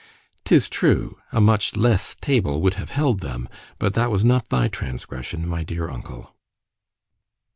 [0.45, 5.47] ——'Tis true, a much less table would have held them—but that was not thy transgression,
[5.47, 6.35] my dear uncle.